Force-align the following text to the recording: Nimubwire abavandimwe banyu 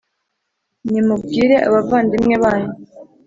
Nimubwire 0.91 1.55
abavandimwe 1.67 2.35
banyu 2.43 2.71